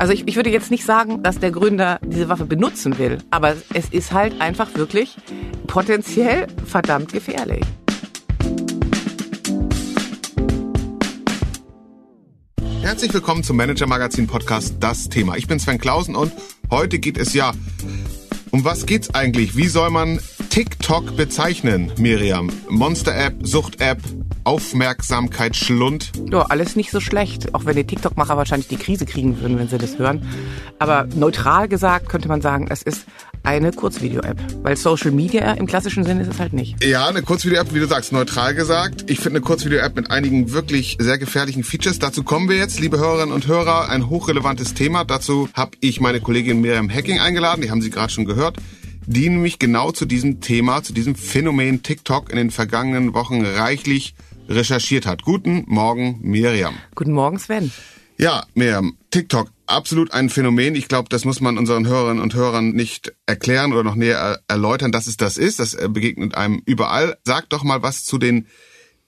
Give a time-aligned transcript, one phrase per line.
[0.00, 3.56] Also ich, ich würde jetzt nicht sagen, dass der Gründer diese Waffe benutzen will, aber
[3.74, 5.16] es ist halt einfach wirklich
[5.66, 7.64] potenziell verdammt gefährlich.
[12.80, 15.36] Herzlich willkommen zum Manager Magazin Podcast Das Thema.
[15.36, 16.32] Ich bin Sven Klausen und
[16.70, 17.52] heute geht es ja
[18.50, 19.56] um was geht's eigentlich?
[19.56, 22.50] Wie soll man TikTok bezeichnen, Miriam?
[22.70, 23.98] Monster-App, Sucht-App,
[24.48, 26.12] Aufmerksamkeitsschlund?
[26.32, 29.68] Ja, alles nicht so schlecht, auch wenn die TikTok-Macher wahrscheinlich die Krise kriegen würden, wenn
[29.68, 30.26] sie das hören.
[30.78, 33.04] Aber neutral gesagt könnte man sagen, es ist
[33.42, 36.82] eine Kurzvideo-App, weil Social Media im klassischen Sinne ist es halt nicht.
[36.82, 39.10] Ja, eine Kurzvideo-App, wie du sagst, neutral gesagt.
[39.10, 41.98] Ich finde eine Kurzvideo-App mit einigen wirklich sehr gefährlichen Features.
[41.98, 45.04] Dazu kommen wir jetzt, liebe Hörerinnen und Hörer, ein hochrelevantes Thema.
[45.04, 48.56] Dazu habe ich meine Kollegin Miriam Hacking eingeladen, die haben Sie gerade schon gehört
[49.08, 54.14] die nämlich genau zu diesem Thema, zu diesem Phänomen TikTok in den vergangenen Wochen reichlich
[54.48, 55.22] recherchiert hat.
[55.22, 56.74] Guten Morgen, Miriam.
[56.94, 57.70] Guten Morgen, Sven.
[58.16, 60.74] Ja, Miriam, TikTok, absolut ein Phänomen.
[60.74, 64.90] Ich glaube, das muss man unseren Hörerinnen und Hörern nicht erklären oder noch näher erläutern,
[64.90, 65.60] dass es das ist.
[65.60, 67.16] Das äh, begegnet einem überall.
[67.24, 68.46] Sag doch mal was zu den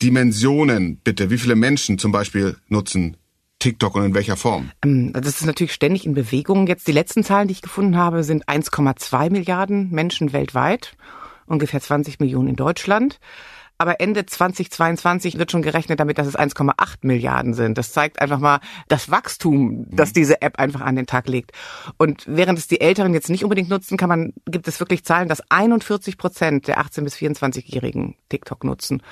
[0.00, 1.30] Dimensionen, bitte.
[1.30, 3.16] Wie viele Menschen zum Beispiel nutzen
[3.58, 4.70] TikTok und in welcher Form?
[4.84, 6.68] Ähm, das ist natürlich ständig in Bewegung.
[6.68, 10.96] Jetzt die letzten Zahlen, die ich gefunden habe, sind 1,2 Milliarden Menschen weltweit,
[11.46, 13.18] ungefähr 20 Millionen in Deutschland
[13.80, 17.78] aber Ende 2022 wird schon gerechnet damit, dass es 1,8 Milliarden sind.
[17.78, 20.14] Das zeigt einfach mal das Wachstum, das mhm.
[20.14, 21.52] diese App einfach an den Tag legt.
[21.96, 25.30] Und während es die Älteren jetzt nicht unbedingt nutzen, kann man, gibt es wirklich Zahlen,
[25.30, 29.02] dass 41 Prozent der 18 bis 24-Jährigen TikTok nutzen.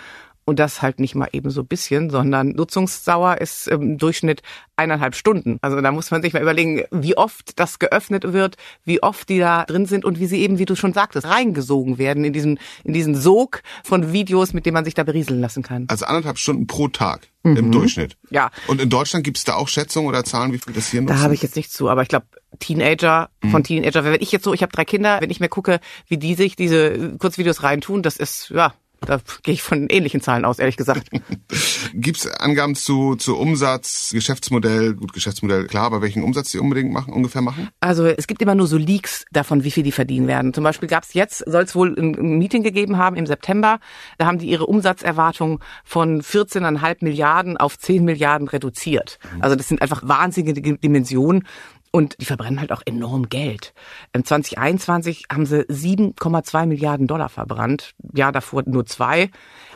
[0.49, 4.41] Und das halt nicht mal eben so bisschen, sondern Nutzungsdauer ist im Durchschnitt
[4.77, 5.59] eineinhalb Stunden.
[5.61, 9.41] Also da muss man sich mal überlegen, wie oft das geöffnet wird, wie oft die
[9.41, 12.59] da drin sind und wie sie eben, wie du schon sagtest, reingesogen werden in diesen,
[12.83, 15.85] in diesen Sog von Videos, mit dem man sich da berieseln lassen kann.
[15.89, 17.57] Also anderthalb Stunden pro Tag mhm.
[17.59, 18.17] im Durchschnitt.
[18.31, 18.51] Ja.
[18.69, 21.15] Und in Deutschland gibt es da auch Schätzungen oder Zahlen, wie viel das hier nutzen?
[21.15, 22.25] Da habe ich jetzt nichts zu, aber ich glaube,
[22.59, 23.51] Teenager mhm.
[23.51, 26.17] von Teenager, wenn ich jetzt so, ich habe drei Kinder, wenn ich mir gucke, wie
[26.17, 30.59] die sich diese Kurzvideos reintun, das ist, ja, da gehe ich von ähnlichen Zahlen aus,
[30.59, 31.09] ehrlich gesagt.
[31.95, 36.93] Gibt es Angaben zu, zu Umsatz, Geschäftsmodell, gut, Geschäftsmodell, klar, aber welchen Umsatz die unbedingt
[36.93, 37.69] machen, ungefähr machen?
[37.81, 40.53] Also es gibt immer nur so Leaks davon, wie viel die verdienen werden.
[40.53, 43.81] Zum Beispiel gab es jetzt, soll es wohl ein Meeting gegeben haben im September,
[44.19, 49.19] da haben die ihre Umsatzerwartung von 14,5 Milliarden auf 10 Milliarden reduziert.
[49.35, 49.43] Mhm.
[49.43, 51.47] Also das sind einfach wahnsinnige Dimensionen.
[51.91, 53.73] Und die verbrennen halt auch enorm Geld.
[54.13, 57.95] Im 2021 haben sie 7,2 Milliarden Dollar verbrannt.
[58.15, 59.31] Ja, davor nur zwei.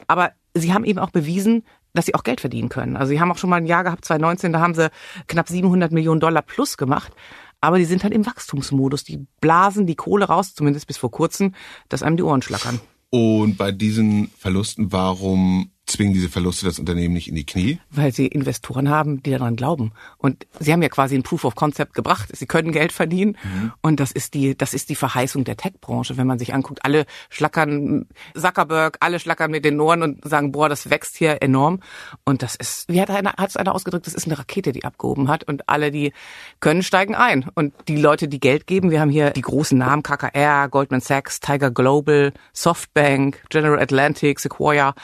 [0.07, 1.65] Aber sie haben eben auch bewiesen,
[1.95, 2.97] dass sie auch Geld verdienen können.
[2.97, 4.91] Also sie haben auch schon mal ein Jahr gehabt, 2019, da haben sie
[5.27, 7.13] knapp 700 Millionen Dollar plus gemacht.
[7.61, 9.05] Aber die sind halt im Wachstumsmodus.
[9.05, 11.55] Die blasen die Kohle raus, zumindest bis vor kurzem,
[11.89, 12.81] dass einem die Ohren schlackern.
[13.11, 17.79] Und bei diesen Verlusten, warum zwingen diese Verluste das Unternehmen nicht in die Knie?
[17.91, 19.93] Weil sie Investoren haben, die daran glauben.
[20.19, 22.29] Und sie haben ja quasi ein Proof of Concept gebracht.
[22.33, 23.37] Sie können Geld verdienen.
[23.43, 23.73] Mhm.
[23.81, 26.17] Und das ist die, das ist die Verheißung der Tech-Branche.
[26.17, 30.69] Wenn man sich anguckt, alle schlackern, Zuckerberg, alle schlackern mit den Ohren und sagen, boah,
[30.69, 31.81] das wächst hier enorm.
[32.25, 34.85] Und das ist, wie hat einer, hat es einer ausgedrückt, das ist eine Rakete, die
[34.85, 35.45] abgehoben hat.
[35.45, 36.13] Und alle, die
[36.61, 37.47] können, steigen ein.
[37.55, 41.41] Und die Leute, die Geld geben, wir haben hier die großen Namen, KKR, Goldman Sachs,
[41.41, 44.95] Tiger Global, Softbank, General Atlantic, Sequoia,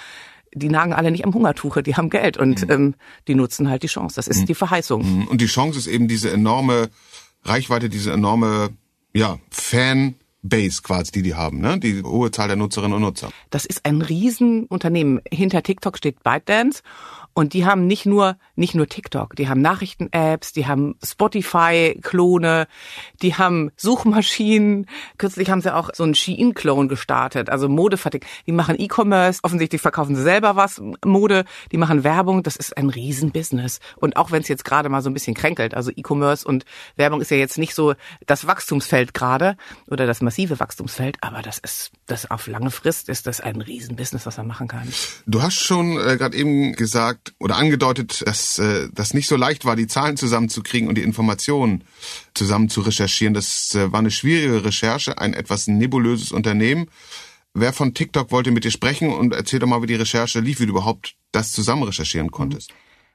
[0.59, 2.71] die nagen alle nicht am Hungertuche, die haben Geld und mhm.
[2.71, 2.95] ähm,
[3.27, 4.17] die nutzen halt die Chance.
[4.17, 4.47] Das ist mhm.
[4.47, 5.21] die Verheißung.
[5.21, 5.29] Mhm.
[5.29, 6.91] Und die Chance ist eben diese enorme
[7.45, 8.71] Reichweite, diese enorme
[9.15, 11.79] ja, Fanbase quasi, die die haben, ne?
[11.79, 13.31] Die hohe Zahl der Nutzerinnen und Nutzer.
[13.51, 15.21] Das ist ein Riesenunternehmen.
[15.31, 16.83] Hinter TikTok steht ByteDance
[17.39, 22.67] und die haben nicht nur, nicht nur TikTok, die haben Nachrichten-Apps, die haben Spotify-Klone,
[23.23, 24.87] die haben Suchmaschinen.
[25.19, 28.27] Kürzlich haben sie auch so einen Shein-Klon gestartet, also Modefatik.
[28.49, 32.43] Die machen E-Commerce, offensichtlich verkaufen sie selber was, Mode, die machen Werbung.
[32.43, 33.79] Das ist ein Riesenbusiness.
[33.95, 36.65] Und auch wenn es jetzt gerade mal so ein bisschen kränkelt, also E-Commerce und
[36.97, 37.95] Werbung ist ja jetzt nicht so
[38.27, 39.57] das Wachstumsfeld gerade
[39.87, 44.27] oder das massive Wachstumsfeld, aber das ist, das auf lange Frist ist das ein Riesenbusiness,
[44.27, 44.89] was man machen kann.
[45.29, 49.65] Du hast schon äh, gerade eben gesagt, oder angedeutet, dass äh, das nicht so leicht
[49.65, 51.85] war, die Zahlen zusammenzukriegen und die Informationen
[52.35, 53.35] zusammen zu recherchieren.
[53.35, 56.87] Das äh, war eine schwierige Recherche, ein etwas nebulöses Unternehmen.
[57.55, 60.61] Wer von TikTok wollte mit dir sprechen und erzähl doch mal, wie die Recherche lief,
[60.61, 62.73] wie du überhaupt das zusammen recherchieren konntest.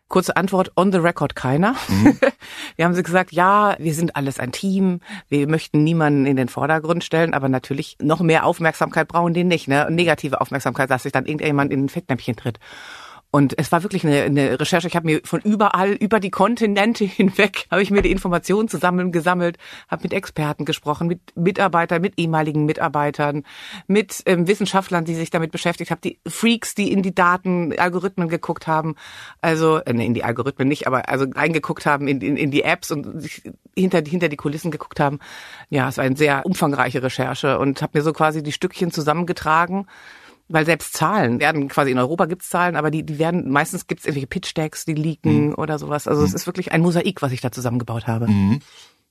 [0.10, 1.76] Kurze Antwort, on the record keiner.
[1.88, 2.20] Mhm.
[2.76, 5.00] Wir haben sie gesagt, ja, wir sind alles ein Team,
[5.30, 9.68] wir möchten niemanden in den Vordergrund stellen, aber natürlich noch mehr Aufmerksamkeit brauchen die nicht,
[9.68, 9.88] ne?
[9.90, 12.60] Negative Aufmerksamkeit, dass sich dann irgendjemand in ein Fettnäpfchen tritt.
[13.36, 14.88] Und es war wirklich eine, eine Recherche.
[14.88, 19.58] Ich habe mir von überall, über die Kontinente hinweg, habe ich mir die Informationen zusammengesammelt,
[19.90, 23.44] habe mit Experten gesprochen, mit Mitarbeitern, mit ehemaligen Mitarbeitern,
[23.88, 28.30] mit ähm, Wissenschaftlern, die sich damit beschäftigt haben, die Freaks, die in die Daten, Algorithmen
[28.30, 28.94] geguckt haben,
[29.42, 32.92] also äh, in die Algorithmen nicht, aber also reingeguckt haben in, in, in die Apps
[32.92, 33.28] und
[33.76, 35.18] hinter, hinter die Kulissen geguckt haben.
[35.72, 39.88] Ja, es war eine sehr umfangreiche Recherche und habe mir so quasi die Stückchen zusammengetragen
[40.54, 44.06] weil selbst Zahlen werden quasi in Europa gibt's Zahlen, aber die die werden meistens gibt's
[44.06, 45.56] irgendwelche Pitch Decks, die leaken mhm.
[45.56, 46.08] oder sowas.
[46.08, 46.28] Also mhm.
[46.28, 48.28] es ist wirklich ein Mosaik, was ich da zusammengebaut habe.
[48.28, 48.60] Mhm.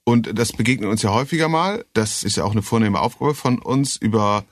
[0.05, 1.85] Und das begegnet uns ja häufiger mal.
[1.93, 4.45] Das ist ja auch eine vornehme Aufgabe von uns über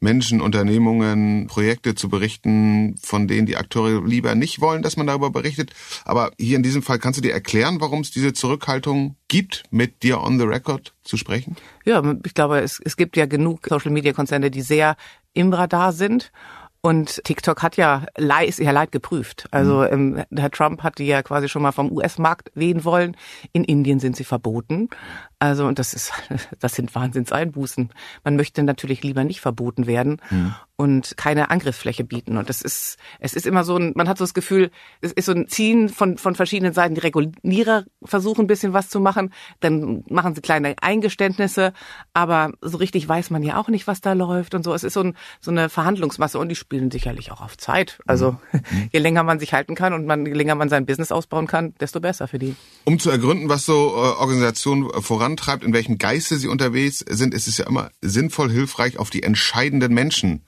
[0.00, 5.30] Menschen, Unternehmungen, Projekte zu berichten, von denen die Akteure lieber nicht wollen, dass man darüber
[5.30, 5.72] berichtet.
[6.04, 10.02] Aber hier in diesem Fall kannst du dir erklären, warum es diese Zurückhaltung gibt, mit
[10.02, 11.56] dir on the record zu sprechen?
[11.84, 14.96] Ja, ich glaube, es, es gibt ja genug Social Media Konzerne, die sehr
[15.32, 16.30] im Radar sind.
[16.86, 18.06] Und TikTok hat ja
[18.44, 19.48] ist ja leid geprüft.
[19.50, 20.18] Also mhm.
[20.18, 23.16] ähm, Herr Trump hat die ja quasi schon mal vom US-Markt wehen wollen.
[23.50, 24.88] In Indien sind sie verboten.
[25.40, 26.12] Also und das ist
[26.60, 27.90] das sind Wahnsinnseinbußen.
[28.22, 30.20] Man möchte natürlich lieber nicht verboten werden.
[30.30, 32.36] Mhm und keine Angriffsfläche bieten.
[32.36, 34.70] Und das ist, es ist immer so ein, man hat so das Gefühl,
[35.00, 36.94] es ist so ein Ziehen von, von verschiedenen Seiten.
[36.94, 41.72] Die Regulierer versuchen ein bisschen was zu machen, dann machen sie kleine Eingeständnisse,
[42.12, 44.74] aber so richtig weiß man ja auch nicht, was da läuft und so.
[44.74, 47.98] Es ist so, ein, so eine Verhandlungsmasse und die spielen sicherlich auch auf Zeit.
[48.06, 48.60] Also mhm.
[48.92, 51.74] je länger man sich halten kann und man, je länger man sein Business ausbauen kann,
[51.80, 52.54] desto besser für die.
[52.84, 57.48] Um zu ergründen, was so äh, Organisationen vorantreibt, in welchem Geiste sie unterwegs sind, ist
[57.48, 60.42] es ja immer sinnvoll, hilfreich auf die entscheidenden Menschen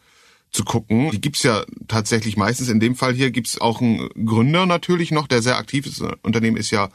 [0.50, 1.10] zu gucken.
[1.10, 2.68] Die gibt's ja tatsächlich meistens.
[2.68, 6.00] In dem Fall hier gibt's auch einen Gründer natürlich noch, der sehr aktiv ist.
[6.00, 6.88] Das Unternehmen ist ja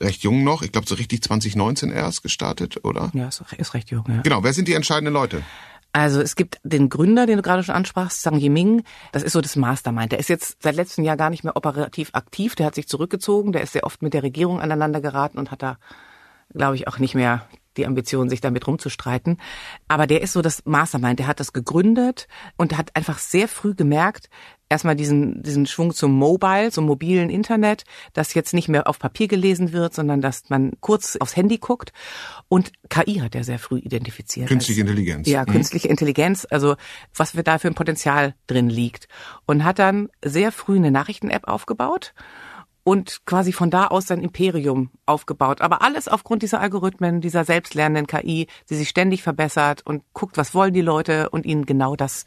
[0.00, 0.62] recht jung noch.
[0.62, 3.10] Ich glaube, so richtig 2019 erst gestartet, oder?
[3.14, 4.22] Ja, ist, ist recht jung, ja.
[4.22, 4.42] Genau.
[4.42, 5.42] Wer sind die entscheidenden Leute?
[5.92, 8.82] Also es gibt den Gründer, den du gerade schon ansprachst, Zhang Yiming.
[9.12, 10.10] Das ist so das Mastermind.
[10.10, 12.56] Der ist jetzt seit letztem Jahr gar nicht mehr operativ aktiv.
[12.56, 13.52] Der hat sich zurückgezogen.
[13.52, 15.78] Der ist sehr oft mit der Regierung aneinander geraten und hat da,
[16.52, 19.38] glaube ich, auch nicht mehr die Ambition, sich damit rumzustreiten.
[19.88, 23.74] Aber der ist so das Mastermind, der hat das gegründet und hat einfach sehr früh
[23.74, 24.28] gemerkt,
[24.68, 29.28] erstmal diesen, diesen Schwung zum Mobile, zum mobilen Internet, das jetzt nicht mehr auf Papier
[29.28, 31.92] gelesen wird, sondern dass man kurz aufs Handy guckt.
[32.48, 34.48] Und KI hat er sehr früh identifiziert.
[34.48, 35.28] Künstliche Intelligenz.
[35.28, 35.52] Ja, mhm.
[35.52, 36.76] künstliche Intelligenz, also
[37.14, 39.08] was wir da für ein Potenzial drin liegt.
[39.46, 42.14] Und hat dann sehr früh eine Nachrichten-App aufgebaut
[42.84, 45.62] und quasi von da aus sein Imperium aufgebaut.
[45.62, 50.54] Aber alles aufgrund dieser Algorithmen, dieser selbstlernenden KI, die sich ständig verbessert und guckt, was
[50.54, 52.26] wollen die Leute und ihnen genau das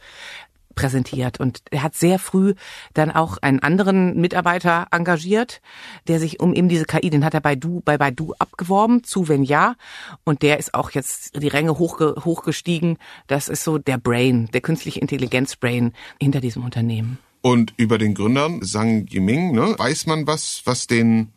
[0.77, 1.39] präsentiert.
[1.39, 2.54] Und er hat sehr früh
[2.94, 5.62] dann auch einen anderen Mitarbeiter engagiert,
[6.07, 9.27] der sich um eben diese KI, den hat er bei Du, bei Baidu abgeworben, zu
[9.27, 9.75] wenn ja.
[10.24, 12.98] Und der ist auch jetzt die Ränge hochge, hochgestiegen.
[13.27, 17.18] Das ist so der Brain, der künstliche Intelligenz-Brain hinter diesem Unternehmen.
[17.47, 21.31] Und über den Gründern, Zhang Yiming, ne, weiß man was, was den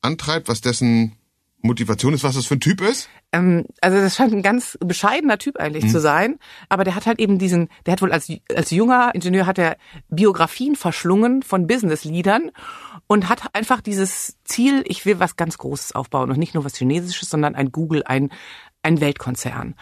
[0.00, 1.16] antreibt, was dessen
[1.60, 3.10] Motivation ist, was das für ein Typ ist?
[3.30, 5.88] Ähm, also das scheint ein ganz bescheidener Typ eigentlich mhm.
[5.90, 6.38] zu sein,
[6.70, 9.76] aber der hat halt eben diesen, der hat wohl als als junger Ingenieur hat er
[10.08, 12.50] Biografien verschlungen von Business-Leadern
[13.06, 16.76] und hat einfach dieses Ziel, ich will was ganz Großes aufbauen und nicht nur was
[16.76, 18.30] Chinesisches, sondern ein Google, ein
[18.84, 19.74] ein Weltkonzern.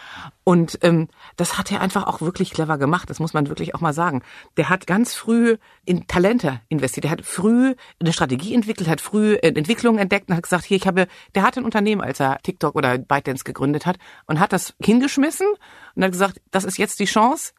[0.43, 3.81] Und ähm, das hat er einfach auch wirklich clever gemacht, das muss man wirklich auch
[3.81, 4.23] mal sagen.
[4.57, 9.35] Der hat ganz früh in Talente investiert, der hat früh eine Strategie entwickelt, hat früh
[9.35, 12.75] Entwicklungen entdeckt und hat gesagt, hier, ich habe, der hatte ein Unternehmen, als er TikTok
[12.75, 15.47] oder ByteDance gegründet hat und hat das hingeschmissen
[15.95, 17.53] und hat gesagt, das ist jetzt die Chance,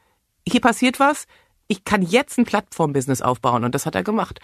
[0.46, 1.26] hier passiert was,
[1.68, 4.40] ich kann jetzt ein Plattformbusiness aufbauen und das hat er gemacht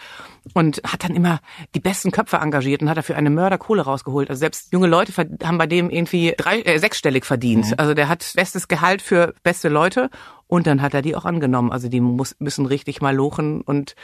[0.54, 1.40] und hat dann immer
[1.74, 4.30] die besten Köpfe engagiert und hat dafür eine Mörderkohle rausgeholt.
[4.30, 5.12] Also selbst junge Leute
[5.44, 7.66] haben bei dem irgendwie drei, äh, sechsstellig verdient.
[7.66, 7.74] Mhm.
[7.76, 10.10] Also der hat bestes Gehalt für beste Leute
[10.50, 11.70] und dann hat er die auch angenommen.
[11.70, 13.94] Also die muss, müssen richtig mal lochen und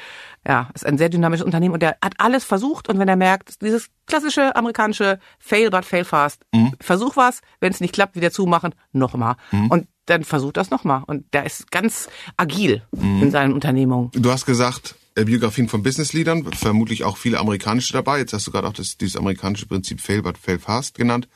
[0.46, 3.60] ja, ist ein sehr dynamisches Unternehmen und der hat alles versucht und wenn er merkt,
[3.62, 6.72] dieses klassische amerikanische Fail but fail fast, mhm.
[6.80, 9.34] versuch was, wenn es nicht klappt, wieder zumachen, nochmal.
[9.50, 9.70] Mhm.
[9.70, 11.02] Und dann versucht das nochmal.
[11.08, 13.24] Und der ist ganz agil mhm.
[13.24, 14.12] in seinen Unternehmungen.
[14.12, 18.18] Du hast gesagt, äh, Biografien von Business-Leadern, vermutlich auch viele amerikanische dabei.
[18.18, 21.26] Jetzt hast du gerade auch das, dieses amerikanische Prinzip Fail but Fail Fast genannt.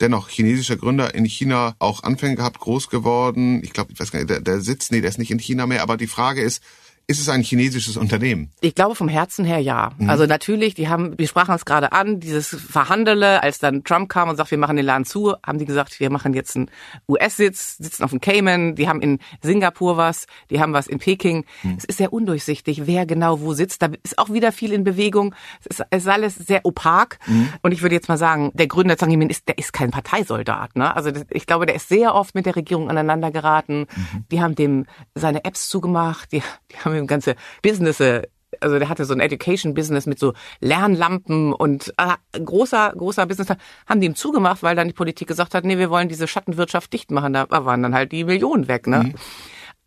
[0.00, 3.62] Dennoch, chinesischer Gründer in China auch Anfänge gehabt, groß geworden.
[3.62, 5.66] Ich glaube, ich weiß gar nicht, der, der sitzt, nee, der ist nicht in China
[5.66, 6.62] mehr, aber die Frage ist,
[7.08, 8.50] ist es ein chinesisches Unternehmen?
[8.60, 9.92] Ich glaube vom Herzen her ja.
[9.96, 10.10] Mhm.
[10.10, 14.28] Also natürlich, die haben, wir sprachen es gerade an, dieses Verhandele, als dann Trump kam
[14.28, 16.68] und sagt, wir machen den Laden zu, haben die gesagt, wir machen jetzt einen
[17.08, 21.44] US-Sitz, sitzen auf dem Cayman, die haben in Singapur was, die haben was in Peking.
[21.62, 21.76] Mhm.
[21.78, 23.82] Es ist sehr undurchsichtig, wer genau wo sitzt.
[23.82, 25.32] Da ist auch wieder viel in Bewegung.
[25.60, 27.20] Es ist, es ist alles sehr opak.
[27.26, 27.50] Mhm.
[27.62, 30.74] Und ich würde jetzt mal sagen, der Gründer Zhang Yimin ist, der ist kein Parteisoldat.
[30.74, 30.96] Ne?
[30.96, 33.86] Also ich glaube, der ist sehr oft mit der Regierung aneinander geraten.
[33.94, 34.24] Mhm.
[34.32, 39.04] Die haben dem seine Apps zugemacht, die, die haben ihm ganze Business Also der hatte
[39.04, 43.48] so ein Education-Business mit so Lernlampen und äh, großer, großer Business.
[43.86, 46.92] Haben die ihm zugemacht, weil dann die Politik gesagt hat, nee, wir wollen diese Schattenwirtschaft
[46.92, 47.32] dicht machen.
[47.32, 48.86] Da waren dann halt die Millionen weg.
[48.86, 49.04] Ne?
[49.04, 49.14] Mhm.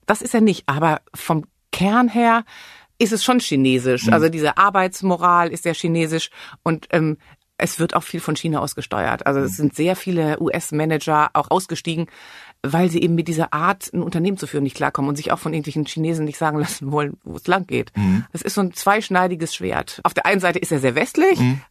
[0.06, 0.64] Das ist er nicht.
[0.68, 2.44] Aber vom Kern her
[3.00, 4.08] ist es schon chinesisch.
[4.08, 4.14] Mhm.
[4.14, 6.30] Also diese Arbeitsmoral ist sehr chinesisch
[6.64, 7.18] und ähm,
[7.58, 9.26] es wird auch viel von China aus gesteuert.
[9.26, 9.56] Also es mhm.
[9.56, 12.08] sind sehr viele US-Manager auch ausgestiegen,
[12.64, 15.40] weil sie eben mit dieser Art, ein Unternehmen zu führen, nicht klarkommen und sich auch
[15.40, 17.92] von irgendwelchen Chinesen nicht sagen lassen wollen, wo es lang geht.
[17.96, 18.26] Mhm.
[18.32, 20.02] Das ist so ein zweischneidiges Schwert.
[20.04, 21.62] Auf der einen Seite ist er sehr westlich, mhm.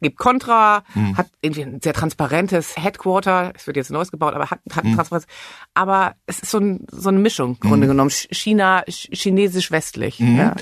[0.00, 1.16] gibt Kontra, mhm.
[1.16, 4.94] hat irgendwie ein sehr transparentes Headquarter, es wird jetzt Neues gebaut, aber hat, hat mhm.
[4.94, 5.26] Transparenz.
[5.74, 7.92] Aber es ist so, ein, so eine Mischung, im Grunde mhm.
[7.92, 8.10] genommen.
[8.10, 10.20] China, chinesisch-westlich.
[10.20, 10.38] Mhm.
[10.38, 10.54] Ja.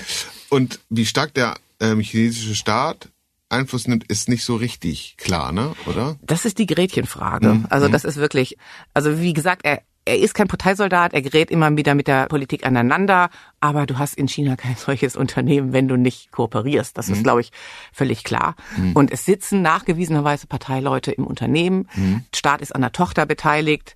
[0.49, 3.09] Und wie stark der ähm, chinesische Staat
[3.51, 5.73] Einfluss nimmt, ist nicht so richtig klar, ne?
[5.85, 6.17] Oder?
[6.21, 7.47] Das ist die Gretchenfrage.
[7.47, 7.67] Mhm.
[7.69, 8.57] Also das ist wirklich,
[8.93, 12.65] also wie gesagt, er, er ist kein Parteisoldat, er gerät immer wieder mit der Politik
[12.65, 13.29] aneinander,
[13.59, 16.97] aber du hast in China kein solches Unternehmen, wenn du nicht kooperierst.
[16.97, 17.13] Das mhm.
[17.13, 17.51] ist, glaube ich,
[17.93, 18.55] völlig klar.
[18.77, 18.93] Mhm.
[18.93, 21.87] Und es sitzen nachgewiesenerweise Parteileute im Unternehmen.
[21.95, 22.25] Mhm.
[22.33, 23.95] Staat ist an der Tochter beteiligt.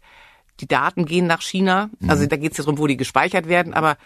[0.59, 1.89] Die Daten gehen nach China.
[1.99, 2.09] Mhm.
[2.09, 3.97] Also da geht es ja darum, wo die gespeichert werden, aber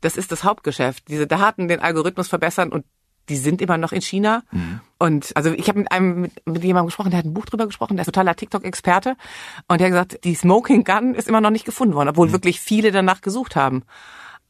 [0.00, 1.08] das ist das Hauptgeschäft.
[1.08, 2.84] Diese Daten, den Algorithmus verbessern und
[3.28, 4.42] die sind immer noch in China.
[4.50, 4.80] Mhm.
[4.98, 7.66] Und also ich habe mit einem mit, mit jemandem gesprochen, der hat ein Buch drüber
[7.66, 9.16] gesprochen, der ist totaler TikTok-Experte
[9.68, 12.32] und der hat gesagt, die Smoking Gun ist immer noch nicht gefunden worden, obwohl mhm.
[12.32, 13.82] wirklich viele danach gesucht haben.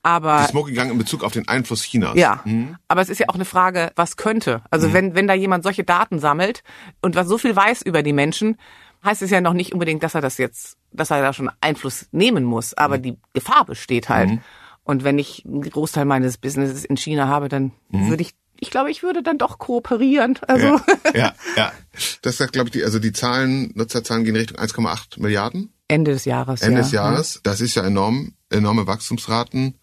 [0.02, 2.14] Aber die Smoking Gun in Bezug auf den Einfluss Chinas.
[2.14, 2.76] Ja, mhm.
[2.86, 4.62] aber es ist ja auch eine Frage, was könnte.
[4.70, 4.92] Also mhm.
[4.92, 6.62] wenn wenn da jemand solche Daten sammelt
[7.00, 8.56] und was so viel weiß über die Menschen,
[9.04, 12.08] heißt es ja noch nicht unbedingt, dass er das jetzt, dass er da schon Einfluss
[12.12, 12.74] nehmen muss.
[12.74, 13.02] Aber mhm.
[13.02, 14.30] die Gefahr besteht halt.
[14.30, 14.40] Mhm.
[14.84, 18.90] Und wenn ich einen Großteil meines Businesses in China habe, dann würde ich ich glaube,
[18.90, 20.38] ich würde dann doch kooperieren.
[20.46, 20.80] Also ja,
[21.14, 21.72] ja, ja.
[22.22, 25.72] Das sagt, glaube ich, die, also die Zahlen, Nutzerzahlen gehen Richtung 1,8 Milliarden.
[25.88, 26.62] Ende des Jahres.
[26.62, 26.82] Ende ja.
[26.82, 27.40] des Jahres.
[27.42, 29.78] Das ist ja enorm, enorme Wachstumsraten.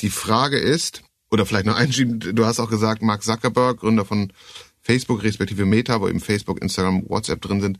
[0.00, 4.32] Die Frage ist, oder vielleicht noch einschieben, du hast auch gesagt, Mark Zuckerberg, Gründer von
[4.80, 7.78] Facebook respektive Meta, wo eben Facebook, Instagram, WhatsApp drin sind,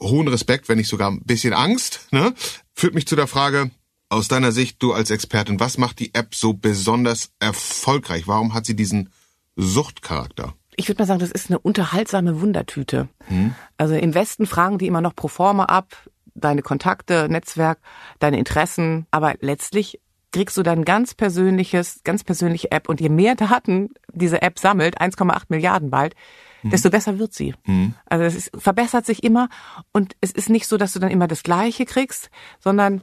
[0.00, 2.32] hohen Respekt, wenn nicht sogar ein bisschen Angst, ne?
[2.74, 3.72] Führt mich zu der Frage,
[4.08, 8.26] aus deiner Sicht, du als Expertin, was macht die App so besonders erfolgreich?
[8.26, 9.10] Warum hat sie diesen
[9.58, 10.54] Suchtcharakter?
[10.76, 13.08] Ich würde mal sagen, das ist eine unterhaltsame Wundertüte.
[13.26, 13.54] Hm.
[13.76, 17.80] Also im Westen fragen die immer noch pro forma ab, deine Kontakte, Netzwerk,
[18.20, 20.00] deine Interessen, aber letztlich
[20.30, 25.00] kriegst du dein ganz persönliches, ganz persönliche App und je mehr Daten diese App sammelt,
[25.00, 26.14] 1,8 Milliarden bald,
[26.60, 26.70] hm.
[26.70, 27.54] desto besser wird sie.
[27.64, 27.94] Hm.
[28.06, 29.48] Also es ist, verbessert sich immer
[29.92, 33.02] und es ist nicht so, dass du dann immer das Gleiche kriegst, sondern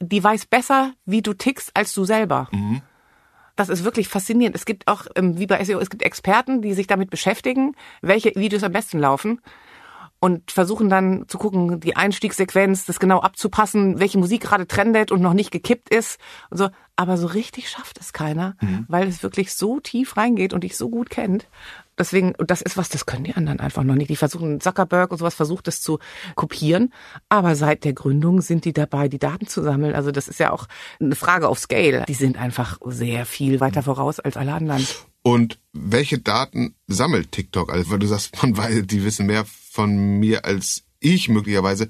[0.00, 2.48] die weiß besser, wie du tickst, als du selber.
[2.52, 2.82] Mhm.
[3.56, 4.54] Das ist wirklich faszinierend.
[4.54, 8.34] Es gibt auch, ähm, wie bei SEO, es gibt Experten, die sich damit beschäftigen, welche
[8.36, 9.40] Videos am besten laufen
[10.20, 15.20] und versuchen dann zu gucken, die Einstiegssequenz, das genau abzupassen, welche Musik gerade trendet und
[15.20, 16.18] noch nicht gekippt ist
[16.50, 16.68] und so.
[16.96, 18.86] Aber so richtig schafft es keiner, mhm.
[18.88, 21.46] weil es wirklich so tief reingeht und dich so gut kennt.
[21.98, 24.10] Deswegen, das ist was, das können die anderen einfach noch nicht.
[24.10, 25.98] Die versuchen, Zuckerberg und sowas versucht es zu
[26.34, 26.92] kopieren.
[27.28, 29.94] Aber seit der Gründung sind die dabei, die Daten zu sammeln.
[29.94, 30.66] Also das ist ja auch
[31.00, 32.04] eine Frage auf Scale.
[32.06, 34.86] Die sind einfach sehr viel weiter voraus als alle anderen.
[35.26, 37.72] Und welche Daten sammelt TikTok?
[37.72, 41.88] Also, weil du sagst, man weiß, die wissen mehr von mir als ich möglicherweise.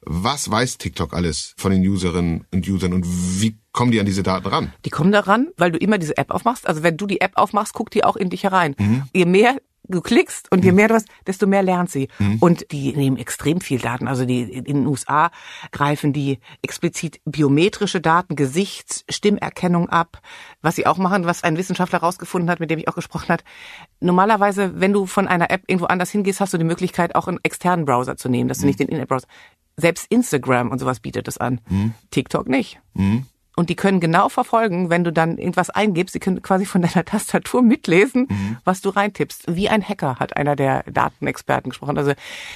[0.00, 4.24] Was weiß TikTok alles von den Userinnen und Usern und wie kommen die an diese
[4.24, 4.72] Daten ran?
[4.84, 6.66] Die kommen daran, weil du immer diese App aufmachst.
[6.66, 8.74] Also wenn du die App aufmachst, guckt die auch in dich herein.
[8.76, 9.04] Mhm.
[9.14, 9.58] Je mehr
[9.92, 10.76] du klickst und je mhm.
[10.76, 12.08] mehr du hast, desto mehr lernt sie.
[12.18, 12.38] Mhm.
[12.40, 14.08] Und die nehmen extrem viel Daten.
[14.08, 15.30] Also die in den USA
[15.70, 20.20] greifen die explizit biometrische Daten, Gesichts, Stimmerkennung ab.
[20.60, 23.44] Was sie auch machen, was ein Wissenschaftler herausgefunden hat, mit dem ich auch gesprochen hat.
[24.00, 27.38] Normalerweise, wenn du von einer App irgendwo anders hingehst, hast du die Möglichkeit, auch einen
[27.42, 28.68] externen Browser zu nehmen, dass du mhm.
[28.68, 29.28] nicht den In-App-Browser.
[29.76, 31.60] Selbst Instagram und sowas bietet es an.
[31.68, 31.94] Mhm.
[32.10, 32.80] TikTok nicht.
[32.94, 33.26] Mhm.
[33.54, 37.04] Und die können genau verfolgen, wenn du dann irgendwas eingibst, sie können quasi von deiner
[37.04, 38.56] Tastatur mitlesen, mhm.
[38.64, 39.44] was du reintippst.
[39.54, 41.98] Wie ein Hacker, hat einer der Datenexperten gesprochen.
[41.98, 42.12] Also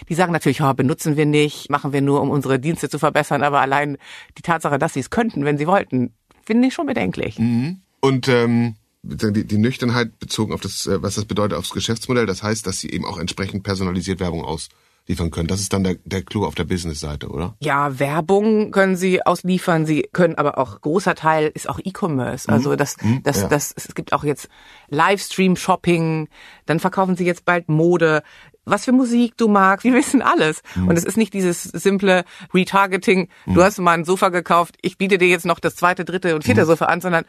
[0.09, 3.43] die sagen natürlich, oh, benutzen wir nicht, machen wir nur, um unsere Dienste zu verbessern,
[3.43, 3.99] aber allein
[4.39, 7.39] die Tatsache, dass sie es könnten, wenn sie wollten, finde ich schon bedenklich.
[7.39, 7.81] Mhm.
[8.01, 12.43] Und ähm, die, die Nüchternheit bezogen auf das, äh, was das bedeutet aufs Geschäftsmodell, das
[12.43, 14.69] heißt, dass sie eben auch entsprechend personalisiert Werbung aus
[15.07, 15.49] liefern können.
[15.49, 17.55] Das ist dann der, der Clou auf der Business-Seite, oder?
[17.61, 19.87] Ja, Werbung können sie ausliefern.
[19.87, 22.49] Sie können aber auch, großer Teil ist auch E-Commerce.
[22.49, 22.77] Also mhm.
[22.77, 23.23] das, mhm.
[23.23, 23.49] das, ja.
[23.49, 24.49] das, es gibt auch jetzt
[24.89, 26.29] Livestream-Shopping.
[26.67, 28.23] Dann verkaufen sie jetzt bald Mode
[28.69, 29.85] was für Musik du magst.
[29.85, 30.63] Wir wissen alles.
[30.75, 30.89] Mhm.
[30.89, 33.29] Und es ist nicht dieses simple Retargeting.
[33.47, 33.63] Du mhm.
[33.63, 34.77] hast mal ein Sofa gekauft.
[34.83, 36.67] Ich biete dir jetzt noch das zweite, dritte und vierte mhm.
[36.67, 37.25] Sofa an, sondern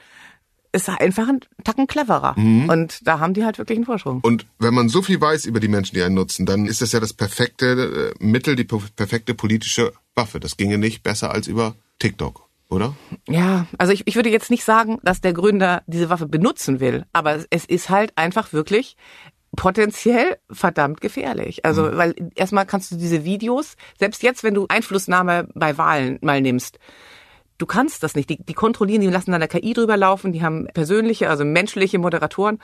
[0.72, 2.38] ist einfach ein Tacken cleverer.
[2.38, 2.70] Mhm.
[2.70, 4.20] Und da haben die halt wirklich einen Vorsprung.
[4.22, 6.92] Und wenn man so viel weiß über die Menschen, die einen nutzen, dann ist das
[6.92, 10.40] ja das perfekte äh, Mittel, die perfekte politische Waffe.
[10.40, 12.48] Das ginge nicht besser als über TikTok.
[12.70, 12.96] oder?
[13.28, 17.06] Ja, also ich, ich würde jetzt nicht sagen, dass der Gründer diese Waffe benutzen will,
[17.14, 18.98] aber es ist halt einfach wirklich
[19.56, 21.66] potenziell verdammt gefährlich.
[21.66, 21.98] Also, mhm.
[21.98, 26.80] weil erstmal kannst du diese Videos, selbst jetzt, wenn du Einflussnahme bei Wahlen mal nimmst,
[27.58, 28.30] du kannst das nicht.
[28.30, 32.00] Die, die kontrollieren, die lassen dann der KI drüber laufen, die haben persönliche, also menschliche
[32.00, 32.60] Moderatoren.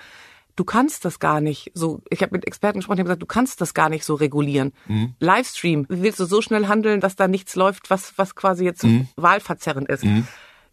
[0.55, 2.01] Du kannst das gar nicht so.
[2.11, 4.71] Ich habe mit Experten gesprochen, die haben gesagt, du kannst das gar nicht so regulieren.
[4.87, 5.15] Mhm.
[5.19, 9.07] Livestream, willst du so schnell handeln, dass da nichts läuft, was was quasi jetzt mhm.
[9.15, 10.03] wahlverzerrend ist.
[10.03, 10.27] Mhm.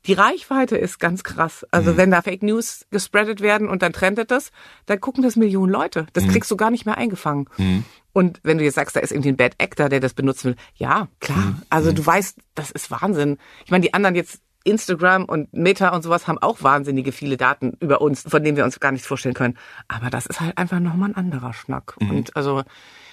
[0.07, 1.67] Die Reichweite ist ganz krass.
[1.71, 1.97] Also mhm.
[1.97, 4.51] wenn da Fake News gespreadet werden und dann trendet das,
[4.87, 6.07] dann gucken das Millionen Leute.
[6.13, 6.31] Das mhm.
[6.31, 7.49] kriegst du gar nicht mehr eingefangen.
[7.59, 7.85] Mhm.
[8.13, 10.57] Und wenn du jetzt sagst, da ist irgendwie ein Bad Actor, der das benutzen will,
[10.75, 11.39] ja, klar.
[11.39, 11.63] Mhm.
[11.69, 13.39] Also du weißt, das ist Wahnsinn.
[13.65, 17.77] Ich meine, die anderen jetzt Instagram und Meta und sowas haben auch wahnsinnige viele Daten
[17.81, 19.57] über uns, von denen wir uns gar nichts vorstellen können.
[19.89, 21.97] Aber das ist halt einfach nochmal ein anderer Schnack.
[22.01, 22.11] Mhm.
[22.11, 22.63] Und also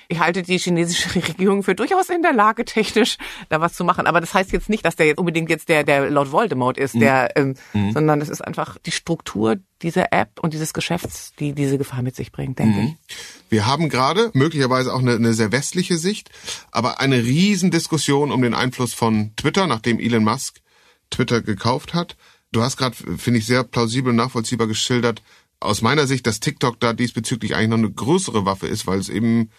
[0.09, 3.17] ich halte die chinesische Regierung für durchaus in der Lage, technisch
[3.49, 4.07] da was zu machen.
[4.07, 6.95] Aber das heißt jetzt nicht, dass der jetzt unbedingt jetzt der, der Lord Voldemort ist,
[6.95, 6.99] mhm.
[6.99, 7.91] der, ähm, mhm.
[7.91, 12.15] sondern das ist einfach die Struktur dieser App und dieses Geschäfts, die diese Gefahr mit
[12.15, 12.95] sich bringt, denke mhm.
[13.07, 13.15] ich.
[13.49, 16.29] Wir haben gerade möglicherweise auch eine, eine sehr westliche Sicht,
[16.71, 20.61] aber eine Riesendiskussion um den Einfluss von Twitter, nachdem Elon Musk
[21.09, 22.17] Twitter gekauft hat.
[22.51, 25.21] Du hast gerade, finde ich, sehr plausibel und nachvollziehbar geschildert,
[25.59, 29.09] aus meiner Sicht, dass TikTok da diesbezüglich eigentlich noch eine größere Waffe ist, weil es
[29.09, 29.49] eben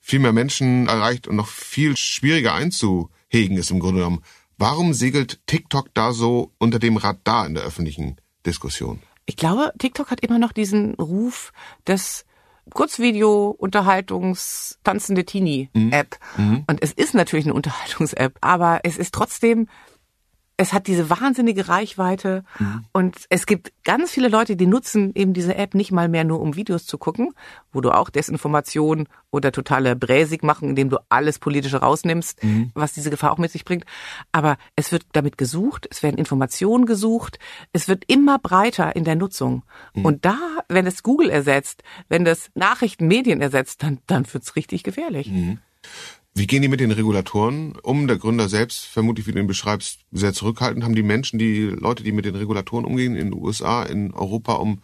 [0.00, 4.22] viel mehr Menschen erreicht und noch viel schwieriger einzuhegen ist im Grunde genommen.
[4.58, 9.00] Warum segelt TikTok da so unter dem Radar in der öffentlichen Diskussion?
[9.26, 11.52] Ich glaube, TikTok hat immer noch diesen Ruf
[11.86, 12.24] des
[12.72, 16.18] Kurzvideo, Unterhaltungs, tanzende Teenie-App.
[16.36, 16.44] Mhm.
[16.44, 16.64] mhm.
[16.66, 19.68] Und es ist natürlich eine Unterhaltungs-App, aber es ist trotzdem
[20.58, 22.84] es hat diese wahnsinnige Reichweite mhm.
[22.92, 26.40] und es gibt ganz viele Leute, die nutzen eben diese App nicht mal mehr nur,
[26.40, 27.34] um Videos zu gucken,
[27.72, 32.70] wo du auch Desinformation oder totale Bräsig machen, indem du alles Politische rausnimmst, mhm.
[32.74, 33.84] was diese Gefahr auch mit sich bringt.
[34.32, 37.38] Aber es wird damit gesucht, es werden Informationen gesucht,
[37.72, 39.62] es wird immer breiter in der Nutzung.
[39.94, 40.04] Mhm.
[40.06, 45.30] Und da, wenn es Google ersetzt, wenn das Nachrichtenmedien ersetzt, dann, dann wird's richtig gefährlich.
[46.36, 48.06] Wie gehen die mit den Regulatoren um?
[48.08, 50.84] Der Gründer selbst, vermutlich, wie du ihn beschreibst, sehr zurückhaltend.
[50.84, 54.52] Haben die Menschen, die Leute, die mit den Regulatoren umgehen, in den USA, in Europa,
[54.52, 54.82] um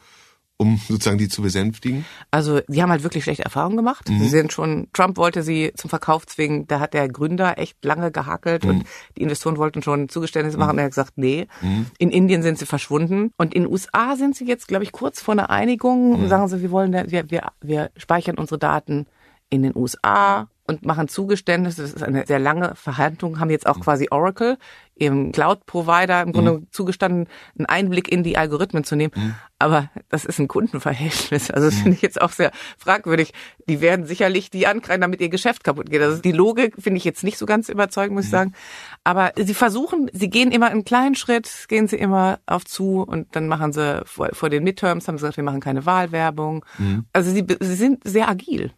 [0.57, 2.05] um sozusagen die zu besänftigen?
[2.31, 4.09] Also die haben halt wirklich schlechte Erfahrungen gemacht.
[4.09, 4.21] Mhm.
[4.21, 8.13] Sie sind schon, Trump wollte sie zum Verkauf zwingen, da hat der Gründer echt lange
[8.13, 8.71] gehakelt mhm.
[8.71, 8.87] und
[9.19, 10.75] die Investoren wollten schon Zugeständnisse machen.
[10.75, 10.79] Mhm.
[10.79, 11.49] Er hat gesagt, nee.
[11.61, 11.87] Mhm.
[11.99, 15.21] In Indien sind sie verschwunden und in den USA sind sie jetzt, glaube ich, kurz
[15.21, 16.29] vor einer Einigung und mhm.
[16.29, 19.07] sagen sie, wir wollen, wir, wir, wir speichern unsere Daten
[19.51, 21.83] in den USA und machen Zugeständnisse.
[21.83, 23.83] Das ist eine sehr lange Verhandlung, haben jetzt auch mhm.
[23.83, 24.59] quasi Oracle,
[24.95, 26.67] im Cloud-Provider, im Grunde mhm.
[26.71, 29.13] zugestanden, einen Einblick in die Algorithmen zu nehmen.
[29.17, 29.35] Mhm.
[29.59, 31.51] Aber das ist ein Kundenverhältnis.
[31.51, 31.83] Also das mhm.
[31.83, 33.33] finde ich jetzt auch sehr fragwürdig.
[33.69, 36.03] Die werden sicherlich die ankreiden, damit ihr Geschäft kaputt geht.
[36.03, 38.37] Also die Logik finde ich jetzt nicht so ganz überzeugend, muss ich mhm.
[38.37, 38.55] sagen.
[39.03, 43.35] Aber sie versuchen, sie gehen immer im kleinen Schritt, gehen sie immer auf zu und
[43.35, 46.65] dann machen sie vor, vor den Midterms, haben sie gesagt, wir machen keine Wahlwerbung.
[46.79, 47.07] Mhm.
[47.13, 48.73] Also sie, sie sind sehr agil.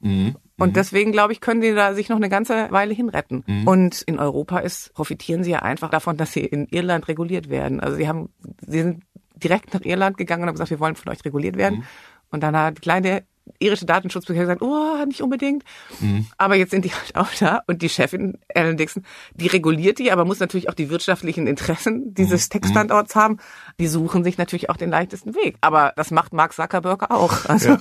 [0.56, 0.72] Und mhm.
[0.74, 3.44] deswegen, glaube ich, können die da sich noch eine ganze Weile hinretten.
[3.46, 3.66] Mhm.
[3.66, 7.80] Und in Europa ist, profitieren sie ja einfach davon, dass sie in Irland reguliert werden.
[7.80, 8.28] Also sie haben,
[8.66, 9.02] sie sind
[9.34, 11.80] direkt nach Irland gegangen und haben gesagt, wir wollen von euch reguliert werden.
[11.80, 11.84] Mhm.
[12.30, 13.24] Und dann hat die kleine
[13.58, 15.64] irische Datenschutzbehörde gesagt, oh, nicht unbedingt.
[16.00, 16.26] Mhm.
[16.38, 19.04] Aber jetzt sind die halt auch da und die Chefin, Ellen Dixon,
[19.34, 22.50] die reguliert die, aber muss natürlich auch die wirtschaftlichen Interessen dieses mhm.
[22.50, 23.38] Tech-Standorts haben.
[23.78, 25.56] Die suchen sich natürlich auch den leichtesten Weg.
[25.60, 27.44] Aber das macht Mark Zuckerberg auch.
[27.46, 27.70] Also.
[27.70, 27.78] Ja,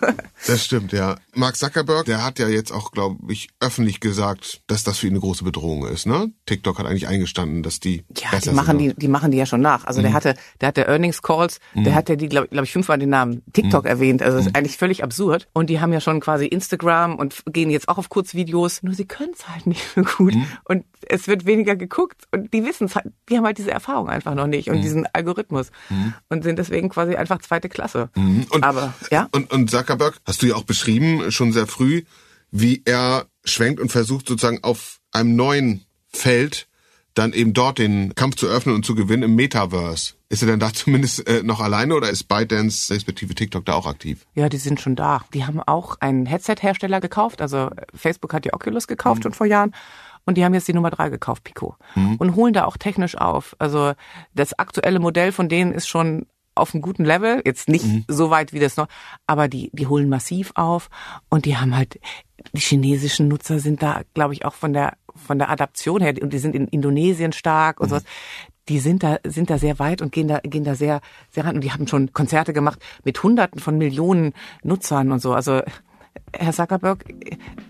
[0.47, 1.15] das stimmt, ja.
[1.33, 5.13] Mark Zuckerberg, der hat ja jetzt auch, glaube ich, öffentlich gesagt, dass das für ihn
[5.13, 6.05] eine große Bedrohung ist.
[6.05, 6.31] Ne?
[6.45, 8.97] TikTok hat eigentlich eingestanden, dass die ja, besser die machen sind.
[8.97, 9.85] die, die machen die ja schon nach.
[9.85, 10.03] Also mhm.
[10.03, 11.95] der hatte, der hatte Earnings Calls, der mhm.
[11.95, 13.89] hatte die, glaube glaub ich, fünfmal den Namen TikTok mhm.
[13.89, 14.21] erwähnt.
[14.21, 14.57] Also das ist mhm.
[14.57, 15.47] eigentlich völlig absurd.
[15.53, 18.81] Und die haben ja schon quasi Instagram und gehen jetzt auch auf Kurzvideos.
[18.81, 20.33] Nur sie können es halt nicht so gut.
[20.33, 20.47] Mhm.
[20.63, 22.23] Und es wird weniger geguckt.
[22.31, 24.81] Und die wissen es halt, die haben halt diese Erfahrung einfach noch nicht und mhm.
[24.81, 25.71] diesen Algorithmus.
[25.89, 26.15] Mhm.
[26.29, 28.09] Und sind deswegen quasi einfach zweite Klasse.
[28.15, 28.47] Mhm.
[28.49, 29.29] Und, Aber, ja.
[29.31, 32.03] Und, und Zuckerberg, hast du ja auch beschrieben, schon sehr früh,
[32.49, 36.67] wie er schwenkt und versucht sozusagen auf einem neuen Feld
[37.13, 40.13] dann eben dort den Kampf zu öffnen und zu gewinnen im Metaverse.
[40.29, 43.85] Ist er denn da zumindest äh, noch alleine oder ist ByteDance respektive TikTok da auch
[43.85, 44.25] aktiv?
[44.33, 45.23] Ja, die sind schon da.
[45.33, 47.41] Die haben auch einen Headset-Hersteller gekauft.
[47.41, 49.23] Also Facebook hat die Oculus gekauft mhm.
[49.23, 49.73] schon vor Jahren.
[50.25, 51.75] Und die haben jetzt die Nummer drei gekauft, Pico.
[51.95, 52.15] Mhm.
[52.15, 53.55] Und holen da auch technisch auf.
[53.59, 53.93] Also
[54.33, 58.05] das aktuelle Modell von denen ist schon auf einem guten Level, jetzt nicht mhm.
[58.07, 58.87] so weit wie das noch,
[59.27, 60.89] aber die, die holen massiv auf
[61.29, 61.99] und die haben halt,
[62.53, 66.33] die chinesischen Nutzer sind da, glaube ich, auch von der von der Adaption her, und
[66.33, 67.89] die sind in Indonesien stark und mhm.
[67.91, 68.03] sowas,
[68.69, 71.55] die sind da, sind da sehr weit und gehen da, gehen da sehr, sehr ran.
[71.55, 75.33] Und die haben schon Konzerte gemacht mit Hunderten von Millionen Nutzern und so.
[75.33, 75.61] Also
[76.35, 77.05] Herr Zuckerberg,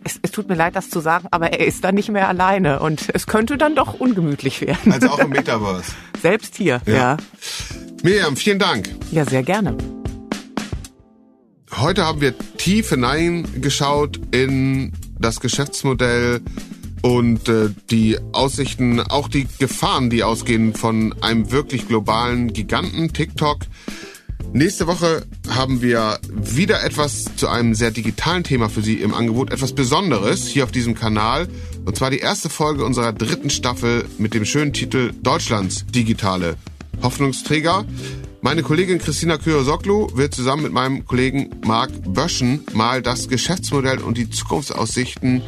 [0.03, 2.79] es, es, tut mir leid, das zu sagen, aber er ist dann nicht mehr alleine
[2.79, 4.91] und es könnte dann doch ungemütlich werden.
[4.91, 5.91] Also auch im Metaverse.
[6.21, 6.93] Selbst hier, ja.
[6.93, 7.17] ja.
[8.03, 8.89] Miriam, vielen Dank.
[9.11, 9.77] Ja, sehr gerne.
[11.75, 16.41] Heute haben wir tief hineingeschaut in das Geschäftsmodell
[17.01, 23.59] und äh, die Aussichten, auch die Gefahren, die ausgehen von einem wirklich globalen Giganten TikTok.
[24.51, 29.51] Nächste Woche haben wir wieder etwas zu einem sehr digitalen Thema für Sie im Angebot,
[29.51, 31.47] etwas Besonderes hier auf diesem Kanal.
[31.85, 36.55] Und zwar die erste Folge unserer dritten Staffel mit dem schönen Titel Deutschlands digitale
[37.01, 37.85] Hoffnungsträger.
[38.41, 44.17] Meine Kollegin Christina Kyosoglu wird zusammen mit meinem Kollegen Marc Böschen mal das Geschäftsmodell und
[44.17, 45.41] die Zukunftsaussichten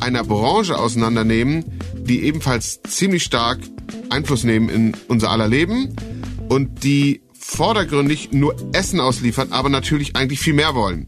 [0.00, 3.58] einer Branche auseinandernehmen, die ebenfalls ziemlich stark
[4.10, 5.94] Einfluss nehmen in unser aller Leben
[6.48, 11.06] und die vordergründig nur Essen ausliefern, aber natürlich eigentlich viel mehr wollen.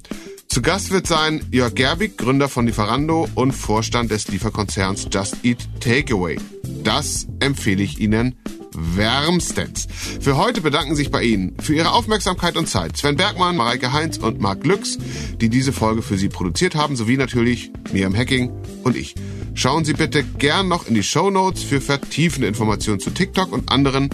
[0.49, 5.59] Zu Gast wird sein Jörg Gerbig, Gründer von Lieferando und Vorstand des Lieferkonzerns Just Eat
[5.81, 6.37] Takeaway.
[6.85, 8.37] Das empfehle ich Ihnen
[8.72, 9.88] wärmstens.
[10.20, 14.18] Für heute bedanken sich bei Ihnen für Ihre Aufmerksamkeit und Zeit Sven Bergmann, Mareike Heinz
[14.18, 14.99] und Marc Glücks,
[15.40, 18.51] die diese Folge für Sie produziert haben, sowie natürlich Miriam Hacking
[18.85, 19.14] und ich.
[19.55, 23.72] Schauen Sie bitte gern noch in die Show Notes für vertiefende Informationen zu TikTok und
[23.72, 24.11] anderen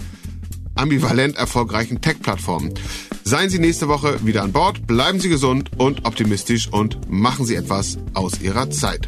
[0.75, 2.73] ambivalent erfolgreichen Tech-Plattformen.
[3.23, 7.55] Seien Sie nächste Woche wieder an Bord, bleiben Sie gesund und optimistisch und machen Sie
[7.55, 9.07] etwas aus Ihrer Zeit.